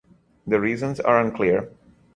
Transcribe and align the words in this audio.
The 0.47 0.59
reasons 0.59 0.99
are 0.99 1.21
unclear. 1.21 1.69